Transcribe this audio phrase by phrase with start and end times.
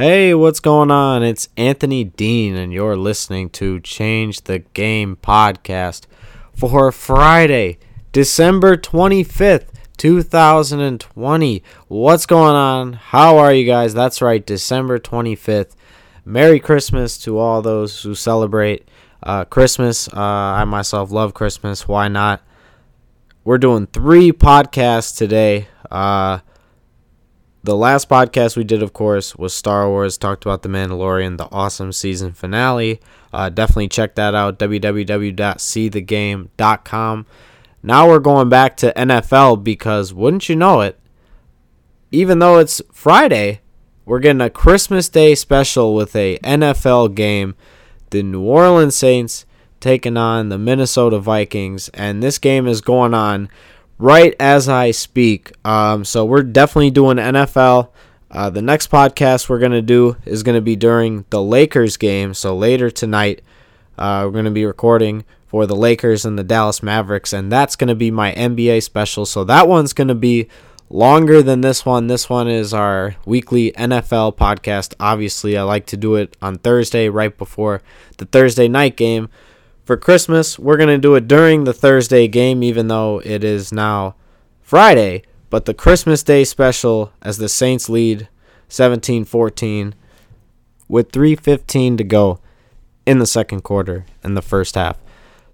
[0.00, 1.22] Hey, what's going on?
[1.22, 6.06] It's Anthony Dean, and you're listening to Change the Game podcast
[6.56, 7.78] for Friday,
[8.10, 9.66] December 25th,
[9.98, 11.62] 2020.
[11.88, 12.94] What's going on?
[12.94, 13.92] How are you guys?
[13.92, 15.76] That's right, December 25th.
[16.24, 18.88] Merry Christmas to all those who celebrate
[19.22, 20.08] uh, Christmas.
[20.08, 21.86] Uh, I myself love Christmas.
[21.86, 22.42] Why not?
[23.44, 25.68] We're doing three podcasts today.
[25.90, 26.38] Uh,
[27.62, 30.16] the last podcast we did, of course, was Star Wars.
[30.16, 33.00] Talked about The Mandalorian, the awesome season finale.
[33.32, 34.58] Uh, definitely check that out.
[34.58, 37.26] www.seethegame.com.
[37.82, 40.98] Now we're going back to NFL because, wouldn't you know it,
[42.10, 43.60] even though it's Friday,
[44.04, 47.54] we're getting a Christmas Day special with a NFL game.
[48.10, 49.46] The New Orleans Saints
[49.80, 53.48] taking on the Minnesota Vikings, and this game is going on
[54.00, 55.52] right as I speak.
[55.64, 57.90] Um, so we're definitely doing NFL.
[58.30, 61.96] Uh, the next podcast we're going to do is going to be during the Lakers
[61.96, 62.32] game.
[62.32, 63.42] So later tonight,
[63.98, 67.76] uh, we're going to be recording for the Lakers and the Dallas Mavericks, and that's
[67.76, 69.26] going to be my NBA special.
[69.26, 70.48] So that one's going to be
[70.88, 72.06] longer than this one.
[72.06, 74.94] This one is our weekly NFL podcast.
[74.98, 77.82] Obviously, I like to do it on Thursday, right before
[78.18, 79.28] the Thursday night game
[79.84, 80.58] for Christmas.
[80.58, 84.14] We're going to do it during the Thursday game, even though it is now
[84.60, 85.22] Friday.
[85.48, 88.28] But the Christmas Day special as the Saints lead
[88.68, 89.94] 17 14
[90.88, 92.40] with 3.15 to go
[93.06, 94.98] in the second quarter and the first half.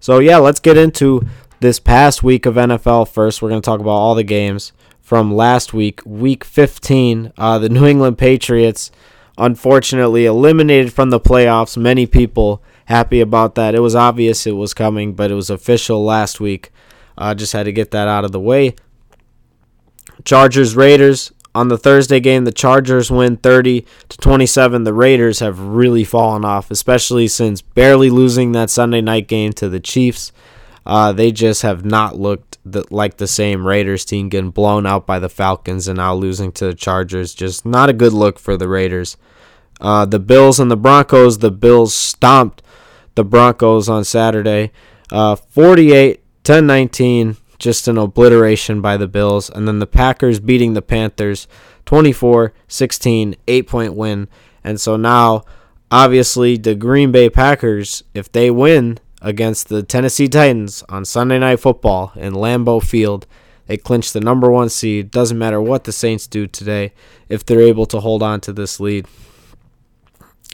[0.01, 1.27] So, yeah, let's get into
[1.61, 3.41] this past week of NFL first.
[3.41, 7.33] We're going to talk about all the games from last week, week 15.
[7.39, 8.91] Uh, the New England Patriots,
[9.39, 11.77] unfortunately, eliminated from the playoffs.
[11.77, 13.75] Many people happy about that.
[13.75, 16.71] It was obvious it was coming, but it was official last week.
[17.19, 18.75] I uh, just had to get that out of the way.
[20.25, 24.85] Chargers Raiders on the Thursday game, the Chargers win 30 to 27.
[24.85, 29.69] The Raiders have really fallen off, especially since barely losing that Sunday night game to
[29.69, 30.33] the Chiefs.
[30.85, 35.07] Uh, they just have not looked the, like the same Raiders team getting blown out
[35.07, 37.35] by the Falcons and now losing to the Chargers.
[37.35, 39.17] Just not a good look for the Raiders.
[39.81, 42.63] Uh, the Bills and the Broncos, the Bills stomped
[43.17, 44.71] the Broncos on Saturday.
[45.11, 49.51] Uh, 48 10 19, just an obliteration by the Bills.
[49.51, 51.49] And then the Packers beating the Panthers
[51.87, 54.29] 24 16, eight point win.
[54.63, 55.45] And so now,
[55.91, 61.61] obviously, the Green Bay Packers, if they win against the Tennessee Titans on Sunday Night
[61.61, 63.27] Football in Lambeau Field,
[63.67, 65.11] they clinch the number one seed.
[65.11, 66.93] Doesn't matter what the Saints do today
[67.29, 69.07] if they're able to hold on to this lead.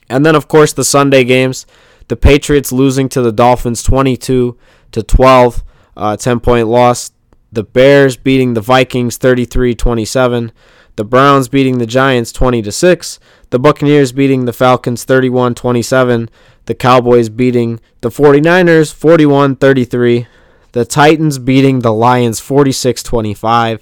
[0.08, 1.66] And then, of course, the Sunday games.
[2.08, 4.56] The Patriots losing to the Dolphins 22
[4.92, 5.64] to 12,
[5.96, 7.12] uh, 10 point loss.
[7.50, 10.52] The Bears beating the Vikings 33-27.
[10.96, 13.20] The Browns beating the Giants 20 to 6.
[13.50, 16.28] The Buccaneers beating the Falcons 31-27.
[16.66, 20.26] The Cowboys beating the 49ers 41-33.
[20.72, 23.80] The Titans beating the Lions 46-25.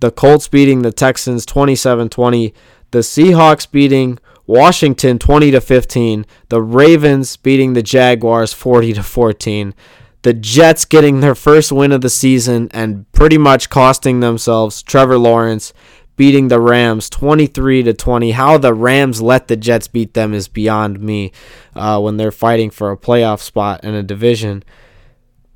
[0.00, 2.52] The Colts beating the Texans 27-20.
[2.90, 9.74] The Seahawks beating Washington 20 to 15, the Ravens beating the Jaguars 40 to 14,
[10.22, 15.18] the Jets getting their first win of the season and pretty much costing themselves Trevor
[15.18, 15.74] Lawrence
[16.16, 18.30] beating the Rams 23 to 20.
[18.30, 21.30] How the Rams let the Jets beat them is beyond me
[21.76, 24.64] uh, when they're fighting for a playoff spot in a division.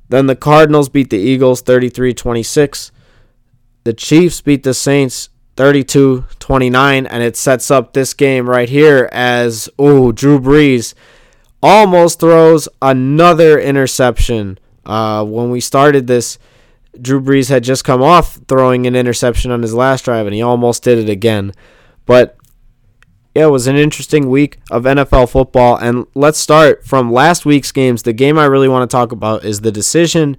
[0.09, 2.91] Then the Cardinals beat the Eagles 33 26.
[3.85, 9.09] The Chiefs beat the Saints 32 29, and it sets up this game right here
[9.11, 10.93] as, oh, Drew Brees
[11.61, 14.59] almost throws another interception.
[14.85, 16.37] Uh, when we started this,
[17.01, 20.41] Drew Brees had just come off throwing an interception on his last drive, and he
[20.41, 21.53] almost did it again.
[22.05, 22.37] But
[23.33, 25.77] yeah, it was an interesting week of NFL football.
[25.77, 28.03] And let's start from last week's games.
[28.03, 30.37] The game I really want to talk about is the decision.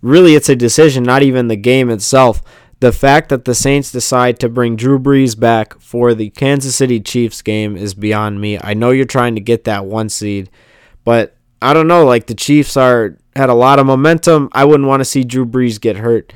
[0.00, 2.42] Really, it's a decision, not even the game itself
[2.82, 6.98] the fact that the Saints decide to bring Drew Brees back for the Kansas City
[6.98, 8.58] Chiefs game is beyond me.
[8.60, 10.50] I know you're trying to get that one seed,
[11.04, 12.04] but I don't know.
[12.04, 14.48] Like the Chiefs are had a lot of momentum.
[14.50, 16.32] I wouldn't want to see Drew Brees get hurt.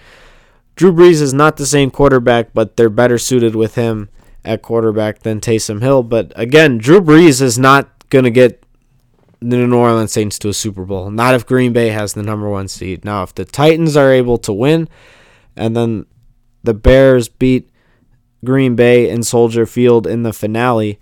[0.76, 4.08] Drew Brees is not the same quarterback, but they're better suited with him
[4.44, 6.04] at quarterback than Taysom Hill.
[6.04, 8.62] But again, Drew Brees is not gonna get
[9.40, 11.10] the New Orleans Saints to a Super Bowl.
[11.10, 13.04] Not if Green Bay has the number one seed.
[13.04, 14.88] Now, if the Titans are able to win,
[15.56, 16.06] and then
[16.66, 17.70] the Bears beat
[18.44, 21.00] Green Bay in Soldier Field in the finale,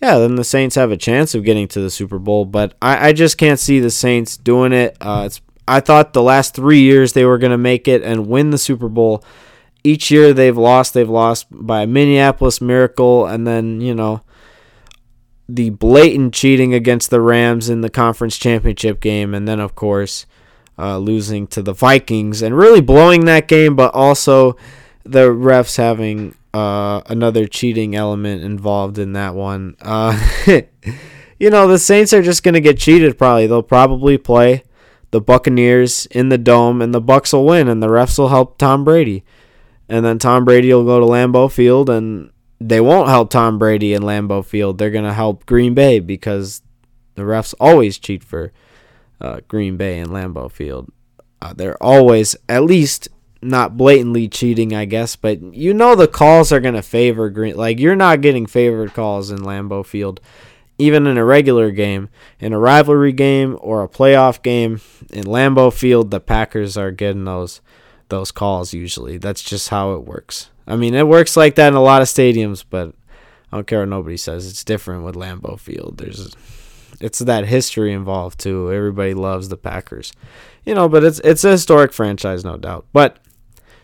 [0.00, 2.46] yeah, then the Saints have a chance of getting to the Super Bowl.
[2.46, 4.96] But I, I just can't see the Saints doing it.
[5.00, 8.26] Uh, it's I thought the last three years they were going to make it and
[8.26, 9.22] win the Super Bowl.
[9.84, 10.94] Each year they've lost.
[10.94, 14.22] They've lost by a Minneapolis Miracle, and then you know
[15.48, 20.26] the blatant cheating against the Rams in the conference championship game, and then, of course,
[20.78, 24.56] uh, losing to the Vikings and really blowing that game, but also
[25.10, 29.76] the refs having uh, another cheating element involved in that one.
[29.80, 30.18] Uh,
[31.38, 33.46] you know, the Saints are just going to get cheated probably.
[33.46, 34.62] They'll probably play
[35.10, 38.58] the Buccaneers in the dome, and the Bucs will win, and the refs will help
[38.58, 39.24] Tom Brady.
[39.88, 42.30] And then Tom Brady will go to Lambeau Field, and
[42.60, 44.78] they won't help Tom Brady in Lambeau Field.
[44.78, 46.62] They're going to help Green Bay because
[47.16, 48.52] the refs always cheat for
[49.20, 50.92] uh, Green Bay and Lambeau Field.
[51.42, 53.08] Uh, they're always, at least,
[53.42, 57.56] not blatantly cheating, I guess, but you know the calls are going to favor Green.
[57.56, 60.20] Like, you're not getting favored calls in Lambeau Field
[60.80, 62.08] even in a regular game,
[62.40, 64.80] in a rivalry game or a playoff game
[65.12, 67.60] in Lambeau Field, the Packers are getting those
[68.08, 69.18] those calls usually.
[69.18, 70.50] That's just how it works.
[70.66, 72.94] I mean, it works like that in a lot of stadiums, but
[73.52, 74.48] I don't care what nobody says.
[74.48, 75.98] It's different with Lambeau Field.
[75.98, 76.34] There's
[77.00, 78.72] it's that history involved too.
[78.72, 80.12] Everybody loves the Packers.
[80.64, 82.86] You know, but it's it's a historic franchise no doubt.
[82.92, 83.18] But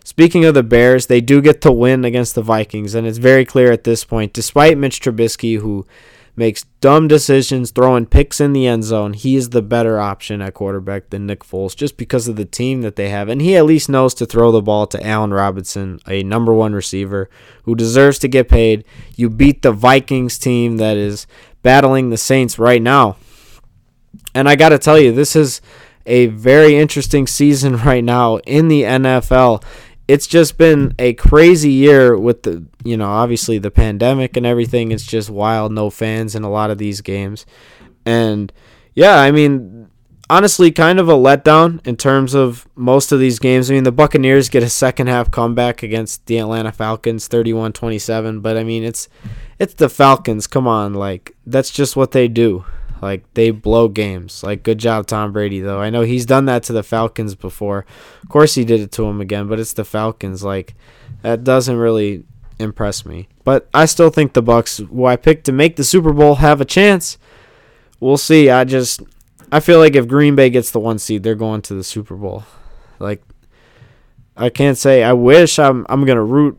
[0.07, 3.45] speaking of the Bears, they do get to win against the Vikings and it's very
[3.45, 5.85] clear at this point despite Mitch Trubisky who
[6.37, 9.15] makes dumb decisions, throwing picks in the end zone.
[9.15, 12.83] He is the better option at quarterback than Nick Foles just because of the team
[12.83, 13.29] that they have.
[13.29, 16.75] And he at least knows to throw the ball to Allen Robinson, a number one
[16.75, 17.31] receiver
[17.65, 18.85] who deserves to get paid.
[19.17, 21.27] You beat the Vikings team that is
[21.63, 23.17] battling the Saints right now.
[24.35, 25.63] And I got to tell you, this is
[26.05, 29.65] a very interesting season right now in the NFL
[30.09, 34.93] it's just been a crazy year with the you know obviously the pandemic and everything.
[34.93, 37.47] It's just wild no fans in a lot of these games.
[38.05, 38.53] And
[38.97, 39.89] yeah i mean
[40.29, 43.71] honestly kind of a letdown in terms of most of these games.
[43.71, 48.57] I mean the buccaneers get a second half comeback against the atlanta falcons 31-27 but
[48.57, 49.09] i mean it's
[49.59, 50.47] it's the falcons.
[50.47, 52.65] Come on like that's just what they do
[53.03, 54.43] like they blow games.
[54.43, 55.81] Like good job Tom Brady though.
[55.81, 57.85] I know he's done that to the Falcons before.
[58.23, 60.43] Of course he did it to him again, but it's the Falcons.
[60.43, 60.75] Like
[61.23, 62.25] that doesn't really
[62.59, 63.29] impress me.
[63.45, 66.61] But I still think the Bucs, who I picked to make the Super Bowl, have
[66.61, 67.19] a chance.
[68.01, 68.51] We'll see.
[68.51, 69.03] I just
[69.53, 72.17] I feel like if Green Bay gets the one seed, they're going to the Super
[72.17, 72.45] Bowl.
[72.99, 73.23] Like
[74.37, 76.59] I can't say I wish I'm I'm gonna root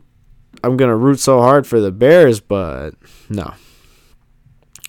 [0.62, 2.94] I'm gonna root so hard for the Bears, but
[3.28, 3.54] no.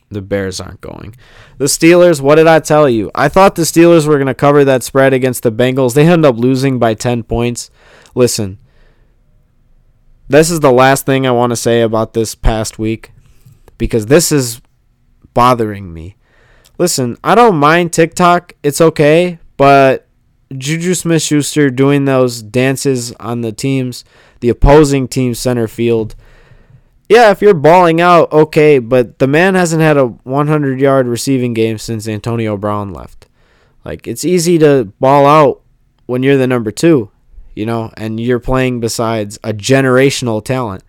[0.10, 1.16] The Bears aren't going.
[1.58, 3.12] The Steelers, what did I tell you?
[3.14, 5.94] I thought the Steelers were going to cover that spread against the Bengals.
[5.94, 7.70] They end up losing by 10 points.
[8.16, 8.58] Listen,
[10.28, 13.12] this is the last thing I want to say about this past week
[13.78, 14.62] because this is
[15.34, 16.16] bothering me.
[16.78, 18.54] Listen, I don't mind TikTok.
[18.64, 20.08] It's okay, but
[20.58, 24.04] Juju Smith Schuster doing those dances on the teams,
[24.40, 26.16] the opposing team center field
[27.10, 31.56] yeah, if you're balling out, okay, but the man hasn't had a 100 yard receiving
[31.56, 33.26] game since Antonio Brown left.
[33.84, 35.62] Like, it's easy to ball out
[36.06, 37.10] when you're the number two,
[37.56, 40.84] you know, and you're playing besides a generational talent.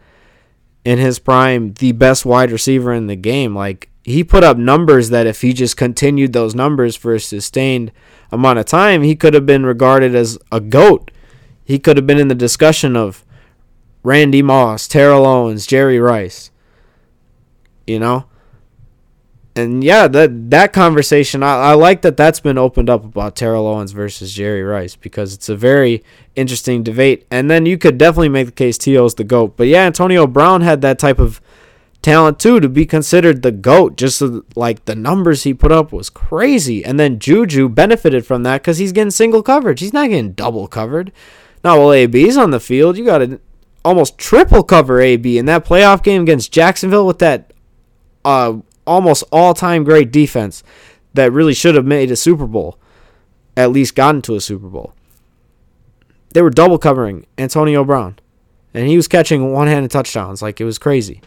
[0.85, 3.55] In his prime, the best wide receiver in the game.
[3.57, 7.93] Like, he put up numbers that if he just continued those numbers for a sustained
[8.31, 11.11] amount of time, he could have been regarded as a GOAT.
[11.65, 13.25] He could have been in the discussion of
[14.03, 16.51] Randy Moss, Terrell Owens, Jerry Rice.
[17.87, 18.27] You know?
[19.57, 23.67] And yeah, that that conversation, I, I like that that's been opened up about Terrell
[23.67, 26.05] Owens versus Jerry Rice because it's a very
[26.37, 27.27] interesting debate.
[27.31, 29.57] And then you could definitely make the case T.O.'s the GOAT.
[29.57, 31.41] But yeah, Antonio Brown had that type of
[32.01, 33.97] talent too to be considered the GOAT.
[33.97, 34.23] Just
[34.55, 36.85] like the numbers he put up was crazy.
[36.85, 39.81] And then Juju benefited from that because he's getting single coverage.
[39.81, 41.11] He's not getting double covered.
[41.65, 43.41] Now, while AB's on the field, you got to
[43.85, 47.53] almost triple cover AB in that playoff game against Jacksonville with that
[48.25, 50.63] uh, almost all time great defense
[51.15, 52.79] that really should have made a Super Bowl,
[53.57, 54.95] at least gotten to a Super Bowl.
[56.33, 58.19] They were double covering Antonio Brown,
[58.73, 60.43] and he was catching one handed touchdowns.
[60.43, 61.21] Like, it was crazy.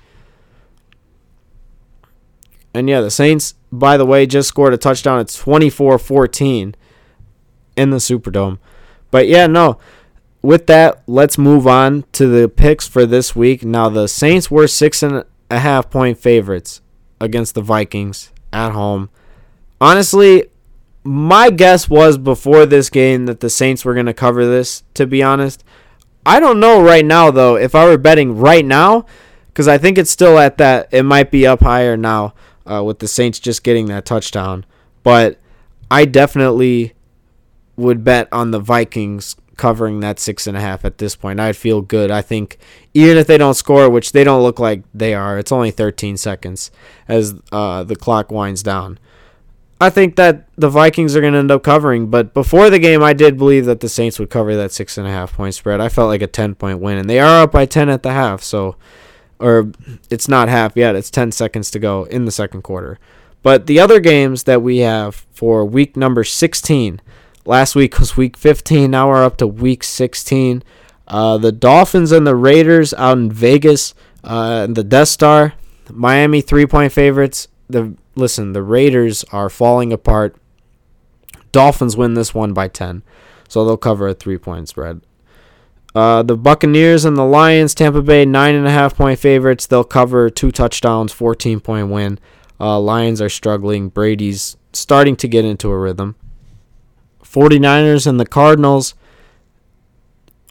[2.73, 6.75] And yeah, the Saints, by the way, just scored a touchdown at 24 14
[7.75, 8.59] in the Superdome.
[9.11, 9.77] But yeah, no
[10.43, 13.63] with that, let's move on to the picks for this week.
[13.63, 16.81] Now, the Saints were six and a half point favorites
[17.19, 19.09] against the Vikings at home.
[19.79, 20.49] Honestly,
[21.03, 25.07] my guess was before this game that the Saints were going to cover this, to
[25.07, 25.63] be honest.
[26.25, 29.05] I don't know right now, though, if I were betting right now,
[29.47, 32.33] because I think it's still at that, it might be up higher now
[32.69, 34.65] uh, with the Saints just getting that touchdown.
[35.03, 35.39] But
[35.89, 36.93] I definitely
[37.75, 41.39] would bet on the Vikings covering that six and a half at this point.
[41.39, 42.11] I'd feel good.
[42.11, 42.57] I think
[42.93, 46.17] even if they don't score, which they don't look like they are, it's only 13
[46.17, 46.71] seconds
[47.07, 48.99] as uh, the clock winds down.
[49.81, 52.07] I think that the Vikings are going to end up covering.
[52.07, 55.05] But before the game, I did believe that the Saints would cover that six and
[55.05, 55.81] a half point spread.
[55.81, 58.11] I felt like a 10 point win, and they are up by 10 at the
[58.11, 58.41] half.
[58.41, 58.77] So,
[59.39, 59.71] or
[60.09, 62.97] it's not half yet, it's 10 seconds to go in the second quarter.
[63.41, 67.01] But the other games that we have for week number 16,
[67.45, 68.91] last week was week 15.
[68.91, 70.63] Now we're up to week 16.
[71.07, 75.53] Uh, the Dolphins and the Raiders out in Vegas, uh, the Death Star,
[75.89, 77.47] Miami three point favorites.
[77.69, 80.35] The listen, the Raiders are falling apart.
[81.51, 83.03] Dolphins win this one by 10,
[83.47, 85.01] so they'll cover a three point spread.
[85.93, 89.67] Uh, the Buccaneers and the Lions, Tampa Bay, nine and a half point favorites.
[89.67, 92.19] They'll cover two touchdowns, 14 point win.
[92.59, 93.89] Uh, Lions are struggling.
[93.89, 96.15] Brady's starting to get into a rhythm.
[97.33, 98.93] 49ers and the Cardinals.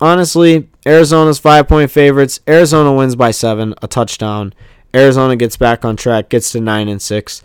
[0.01, 2.41] Honestly, Arizona's five point favorites.
[2.49, 4.53] Arizona wins by seven, a touchdown.
[4.95, 7.43] Arizona gets back on track, gets to nine and six.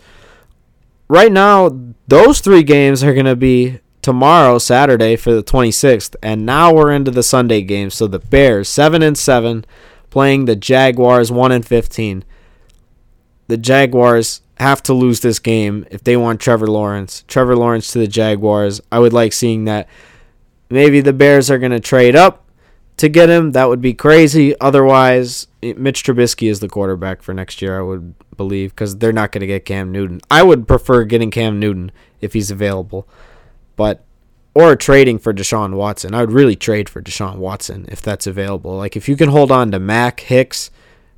[1.08, 1.70] Right now,
[2.08, 6.92] those three games are going to be tomorrow, Saturday, for the 26th, and now we're
[6.92, 7.90] into the Sunday game.
[7.90, 9.64] So the Bears, seven and seven,
[10.10, 12.24] playing the Jaguars, one and 15.
[13.46, 17.24] The Jaguars have to lose this game if they want Trevor Lawrence.
[17.28, 18.80] Trevor Lawrence to the Jaguars.
[18.90, 19.88] I would like seeing that.
[20.70, 22.44] Maybe the Bears are going to trade up
[22.98, 23.52] to get him.
[23.52, 24.58] That would be crazy.
[24.60, 29.32] Otherwise, Mitch Trubisky is the quarterback for next year, I would believe, because they're not
[29.32, 30.20] going to get Cam Newton.
[30.30, 33.08] I would prefer getting Cam Newton if he's available,
[33.76, 34.04] but
[34.54, 36.14] or trading for Deshaun Watson.
[36.14, 38.76] I would really trade for Deshaun Watson if that's available.
[38.76, 40.70] Like if you can hold on to Mack, Hicks,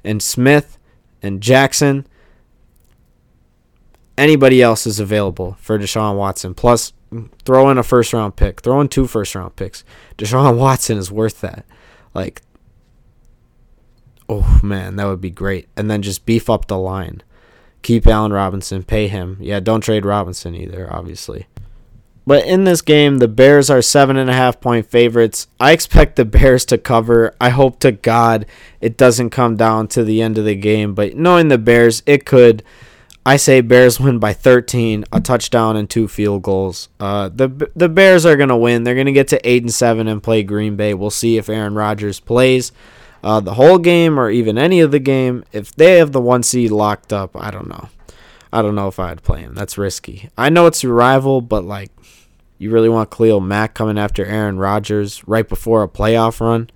[0.04, 0.76] and Smith
[1.22, 2.06] and Jackson,
[4.20, 6.54] anybody else is available for Deshaun Watson.
[6.54, 6.92] Plus,
[7.44, 9.84] throw in a first round pick, throw in two first round picks.
[10.16, 11.64] Deshaun Watson is worth that.
[12.14, 12.42] Like
[14.32, 15.68] Oh man, that would be great.
[15.76, 17.24] And then just beef up the line.
[17.82, 19.36] Keep Allen Robinson, pay him.
[19.40, 21.48] Yeah, don't trade Robinson either, obviously.
[22.24, 25.48] But in this game, the Bears are seven and a half point favorites.
[25.58, 27.34] I expect the Bears to cover.
[27.40, 28.46] I hope to God
[28.80, 30.94] it doesn't come down to the end of the game.
[30.94, 32.62] But knowing the Bears, it could.
[33.30, 36.88] I say Bears win by 13, a touchdown and two field goals.
[36.98, 38.82] Uh, the the Bears are gonna win.
[38.82, 40.94] They're gonna get to eight and seven and play Green Bay.
[40.94, 42.72] We'll see if Aaron Rodgers plays
[43.22, 45.44] uh, the whole game or even any of the game.
[45.52, 47.88] If they have the one seed locked up, I don't know.
[48.52, 49.54] I don't know if I'd play him.
[49.54, 50.28] That's risky.
[50.36, 51.92] I know it's your rival, but like,
[52.58, 56.68] you really want Khalil Mack coming after Aaron Rodgers right before a playoff run?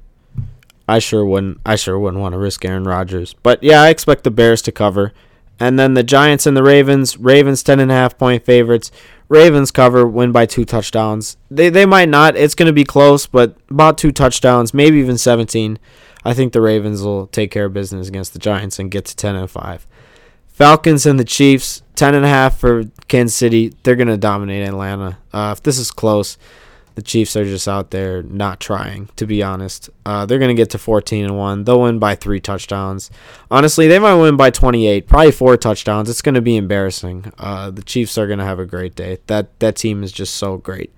[0.89, 1.59] I sure wouldn't.
[1.67, 3.35] I sure wouldn't want to risk Aaron Rodgers.
[3.43, 5.13] But yeah, I expect the Bears to cover.
[5.61, 7.17] And then the Giants and the Ravens.
[7.19, 8.91] Ravens ten and a half point favorites.
[9.29, 11.37] Ravens cover, win by two touchdowns.
[11.51, 12.37] They they might not.
[12.37, 15.79] It's going to be close, but about two touchdowns, maybe even 17.
[16.25, 19.17] I think the Ravens will take care of business against the Giants and get to
[19.17, 19.87] 10 and 5.
[20.49, 23.75] Falcons and the Chiefs, 10 and a half for Kansas City.
[23.83, 25.19] They're going to dominate Atlanta.
[25.33, 26.39] Uh, if this is close,
[26.95, 29.91] the Chiefs are just out there not trying, to be honest.
[30.07, 31.65] Uh, they're going to get to 14 and 1.
[31.65, 33.11] They'll win by 3 touchdowns.
[33.51, 36.09] Honestly, they might win by 28, probably 4 touchdowns.
[36.09, 37.33] It's going to be embarrassing.
[37.39, 39.19] Uh, the Chiefs are going to have a great day.
[39.27, 40.95] That that team is just so great.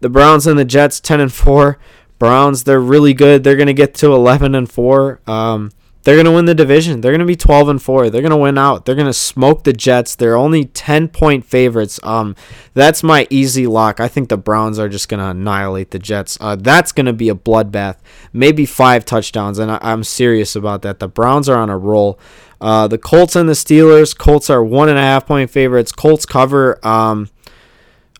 [0.00, 1.78] The Browns and the Jets 10 and 4.
[2.18, 3.44] Browns, they're really good.
[3.44, 5.20] They're going to get to 11 and 4.
[5.26, 7.00] Um, they're going to win the division.
[7.00, 8.08] They're going to be 12 and 4.
[8.08, 8.84] They're going to win out.
[8.84, 10.14] They're going to smoke the Jets.
[10.14, 12.00] They're only 10 point favorites.
[12.02, 12.34] Um,
[12.72, 14.00] that's my easy lock.
[14.00, 16.38] I think the Browns are just going to annihilate the Jets.
[16.40, 17.96] Uh, that's going to be a bloodbath.
[18.32, 21.00] Maybe five touchdowns, and I- am serious about that.
[21.00, 22.18] The Browns are on a roll.
[22.60, 24.16] Uh, the Colts and the Steelers.
[24.16, 25.92] Colts are one and a half point favorites.
[25.92, 27.28] Colts cover um,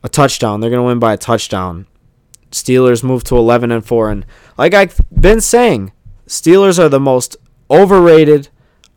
[0.03, 0.61] a touchdown.
[0.61, 1.87] They're going to win by a touchdown.
[2.51, 4.27] Steelers move to 11 and 4 and
[4.59, 5.93] like I've been saying,
[6.27, 7.37] Steelers are the most
[7.71, 8.49] overrated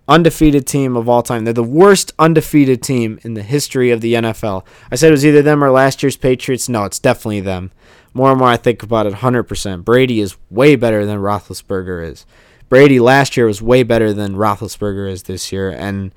[0.07, 1.45] undefeated team of all time.
[1.45, 4.65] They're the worst undefeated team in the history of the NFL.
[4.91, 6.67] I said it was either them or last year's Patriots.
[6.67, 7.71] No, it's definitely them.
[8.13, 9.83] More and more I think about it, 100%.
[9.83, 12.25] Brady is way better than Roethlisberger is.
[12.69, 15.69] Brady last year was way better than Roethlisberger is this year.
[15.69, 16.13] And,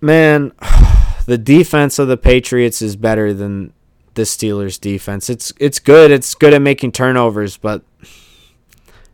[0.00, 0.52] man,
[1.26, 3.72] the defense of the Patriots is better than
[4.14, 5.30] the Steelers defense.
[5.30, 6.10] It's it's good.
[6.10, 7.82] It's good at making turnovers, but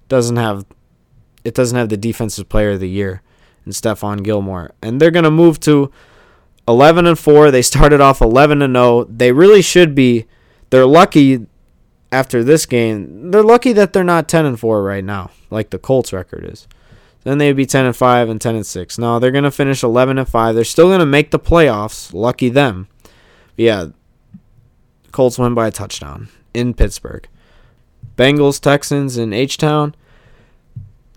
[0.09, 0.65] doesn't have
[1.45, 3.23] it doesn't have the defensive player of the year
[3.65, 4.73] and Stephon Gilmore.
[4.83, 5.91] And they're going to move to
[6.67, 7.51] 11 and 4.
[7.51, 9.05] They started off 11 and 0.
[9.05, 10.27] They really should be
[10.71, 11.47] they're lucky
[12.11, 13.31] after this game.
[13.31, 16.67] They're lucky that they're not 10 and 4 right now, like the Colts record is.
[17.25, 18.99] Then they'd be 10 and 5 and 10 and 6.
[18.99, 20.55] No, they're going to finish 11 and 5.
[20.55, 22.13] They're still going to make the playoffs.
[22.13, 22.89] Lucky them.
[23.03, 23.13] But
[23.57, 23.87] yeah,
[25.11, 27.27] Colts win by a touchdown in Pittsburgh.
[28.17, 29.95] Bengals, Texans in H Town.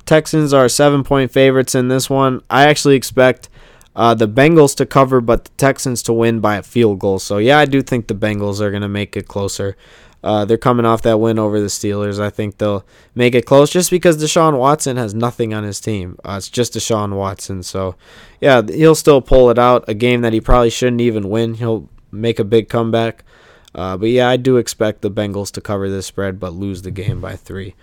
[0.07, 2.41] Texans are seven point favorites in this one.
[2.49, 3.49] I actually expect
[3.95, 7.19] uh, the Bengals to cover, but the Texans to win by a field goal.
[7.19, 9.75] So, yeah, I do think the Bengals are going to make it closer.
[10.23, 12.19] Uh, they're coming off that win over the Steelers.
[12.19, 12.85] I think they'll
[13.15, 16.17] make it close just because Deshaun Watson has nothing on his team.
[16.25, 17.61] Uh, it's just Deshaun Watson.
[17.63, 17.95] So,
[18.41, 19.85] yeah, he'll still pull it out.
[19.87, 21.55] A game that he probably shouldn't even win.
[21.55, 23.23] He'll make a big comeback.
[23.75, 26.91] Uh, but yeah, I do expect the Bengals to cover this spread, but lose the
[26.91, 27.75] game by three.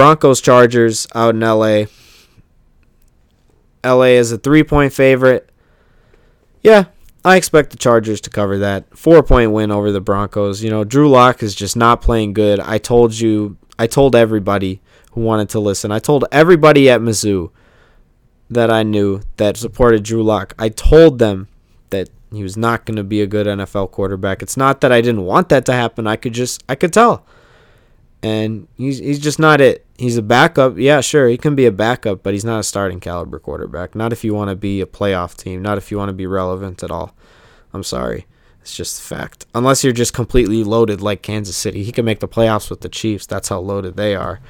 [0.00, 1.84] Broncos Chargers out in LA.
[3.84, 5.50] LA is a three point favorite.
[6.62, 6.84] Yeah,
[7.22, 8.96] I expect the Chargers to cover that.
[8.96, 10.62] Four point win over the Broncos.
[10.62, 12.60] You know, Drew Lock is just not playing good.
[12.60, 14.80] I told you, I told everybody
[15.12, 17.50] who wanted to listen, I told everybody at Mizzou
[18.48, 20.54] that I knew that supported Drew Lock.
[20.58, 21.46] I told them
[21.90, 24.40] that he was not going to be a good NFL quarterback.
[24.40, 26.06] It's not that I didn't want that to happen.
[26.06, 27.26] I could just, I could tell.
[28.22, 29.84] And he's, he's just not it.
[30.00, 30.78] He's a backup.
[30.78, 33.94] Yeah, sure, he can be a backup, but he's not a starting caliber quarterback.
[33.94, 35.60] Not if you want to be a playoff team.
[35.60, 37.14] Not if you want to be relevant at all.
[37.74, 38.24] I'm sorry.
[38.62, 39.44] It's just a fact.
[39.54, 41.84] Unless you're just completely loaded like Kansas City.
[41.84, 43.26] He can make the playoffs with the Chiefs.
[43.26, 44.40] That's how loaded they are.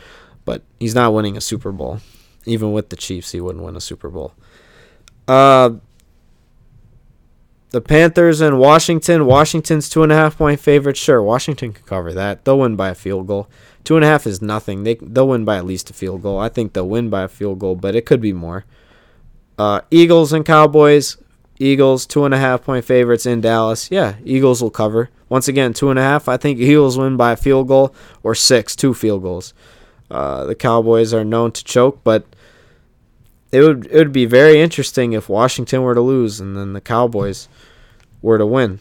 [0.45, 1.99] But he's not winning a Super Bowl.
[2.47, 4.35] Even with the Chiefs, he wouldn't win a Super Bowl.
[5.27, 5.71] Uh,
[7.71, 9.27] the Panthers and Washington.
[9.27, 10.97] Washington's two and a half point favorite.
[10.97, 12.45] Sure, Washington can cover that.
[12.45, 13.49] They'll win by a field goal.
[13.85, 14.85] Two and a half is nothing.
[14.85, 16.39] They they'll win by at least a field goal.
[16.39, 18.65] I think they'll win by a field goal, but it could be more.
[19.59, 21.17] Uh, Eagles and Cowboys.
[21.59, 23.91] Eagles two and a half point favorites in Dallas.
[23.91, 25.11] Yeah, Eagles will cover.
[25.29, 26.29] Once again, two and a half.
[26.29, 29.53] I think Eagles win by a field goal or six, two field goals.
[30.11, 32.25] Uh, the Cowboys are known to choke, but
[33.53, 36.81] it would it would be very interesting if Washington were to lose and then the
[36.81, 37.49] Cowboys
[38.23, 38.81] were to win.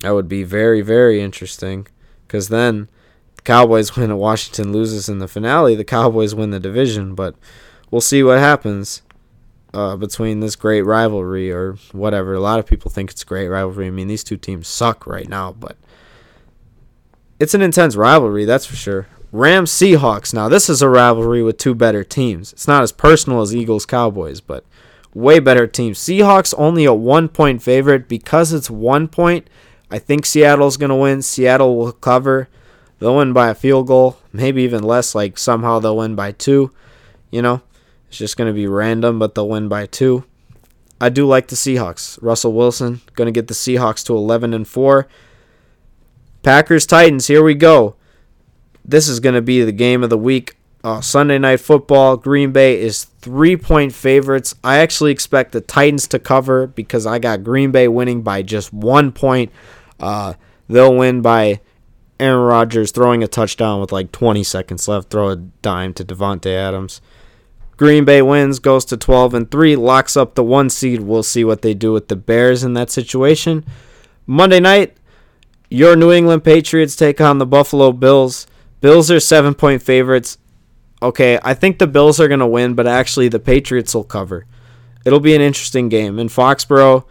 [0.00, 1.86] That would be very very interesting
[2.26, 3.01] because then the
[3.44, 5.74] Cowboys win and Washington loses in the finale.
[5.74, 7.34] The Cowboys win the division, but
[7.90, 9.02] we'll see what happens
[9.74, 12.34] uh, between this great rivalry or whatever.
[12.34, 13.86] A lot of people think it's great rivalry.
[13.86, 15.76] I mean, these two teams suck right now, but
[17.40, 19.08] it's an intense rivalry, that's for sure.
[19.32, 20.34] Rams Seahawks.
[20.34, 22.52] Now, this is a rivalry with two better teams.
[22.52, 24.64] It's not as personal as Eagles Cowboys, but
[25.14, 25.98] way better teams.
[25.98, 29.48] Seahawks only a one point favorite because it's one point.
[29.90, 31.22] I think Seattle's going to win.
[31.22, 32.48] Seattle will cover.
[33.02, 35.12] They'll win by a field goal, maybe even less.
[35.12, 36.70] Like somehow they'll win by two.
[37.32, 37.60] You know,
[38.06, 40.22] it's just going to be random, but they'll win by two.
[41.00, 42.16] I do like the Seahawks.
[42.22, 45.08] Russell Wilson going to get the Seahawks to 11 and 4.
[46.44, 47.96] Packers Titans, here we go.
[48.84, 50.54] This is going to be the game of the week.
[50.84, 52.16] Uh, Sunday night football.
[52.16, 54.54] Green Bay is three point favorites.
[54.62, 58.72] I actually expect the Titans to cover because I got Green Bay winning by just
[58.72, 59.50] one point.
[59.98, 60.34] Uh,
[60.68, 61.60] they'll win by
[62.22, 65.10] Aaron Rodgers throwing a touchdown with like 20 seconds left.
[65.10, 67.00] Throw a dime to Davante Adams.
[67.76, 71.00] Green Bay wins, goes to 12 and 3, locks up the one seed.
[71.00, 73.64] We'll see what they do with the Bears in that situation.
[74.26, 74.96] Monday night,
[75.68, 78.46] your New England Patriots take on the Buffalo Bills.
[78.80, 80.38] Bills are seven point favorites.
[81.02, 84.46] Okay, I think the Bills are going to win, but actually the Patriots will cover.
[85.04, 86.18] It'll be an interesting game.
[86.18, 87.04] In Foxborough,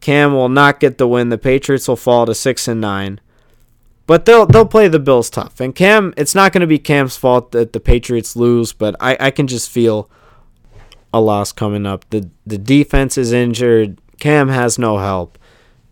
[0.00, 1.28] Cam will not get the win.
[1.28, 3.20] The Patriots will fall to 6 and 9.
[4.06, 5.60] But they'll they'll play the Bills tough.
[5.60, 9.16] And Cam, it's not going to be Cam's fault that the Patriots lose, but I,
[9.18, 10.10] I can just feel
[11.12, 12.08] a loss coming up.
[12.10, 13.98] The the defense is injured.
[14.18, 15.38] Cam has no help.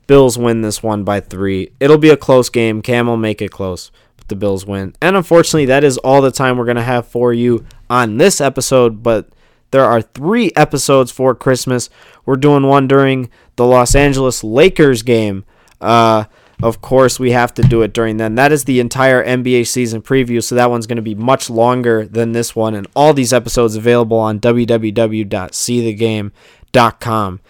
[0.06, 1.72] Bills win this one by three.
[1.80, 2.82] It'll be a close game.
[2.82, 4.94] Cam will make it close, but the Bills win.
[5.00, 8.40] And unfortunately, that is all the time we're going to have for you on this
[8.40, 9.28] episode, but
[9.70, 11.88] there are three episodes for Christmas.
[12.26, 15.44] We're doing one during the Los Angeles Lakers game.
[15.80, 16.24] Uh,
[16.62, 18.36] of course, we have to do it during then.
[18.36, 22.06] That is the entire NBA season preview, so that one's going to be much longer
[22.06, 22.74] than this one.
[22.74, 27.40] And all these episodes available on www.seethegame.com.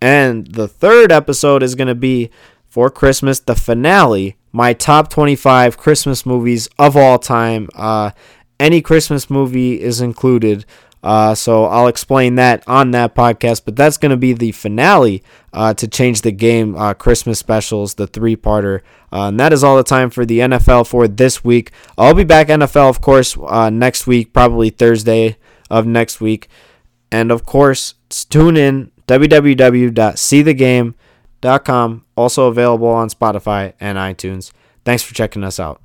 [0.00, 2.30] And the third episode is going to be
[2.66, 7.68] for Christmas, the finale, my top 25 Christmas movies of all time.
[7.74, 8.12] Uh,
[8.58, 10.64] any Christmas movie is included.
[11.02, 15.24] Uh, so I'll explain that on that podcast, but that's going to be the finale
[15.52, 18.82] uh, to change the game uh, Christmas specials, the three parter.
[19.12, 21.72] Uh, and that is all the time for the NFL for this week.
[21.98, 25.36] I'll be back NFL, of course, uh, next week, probably Thursday
[25.68, 26.48] of next week.
[27.10, 34.52] And of course, tune in www.seethegame.com, also available on Spotify and iTunes.
[34.84, 35.82] Thanks for checking us out.